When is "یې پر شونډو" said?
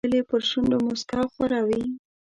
0.17-0.77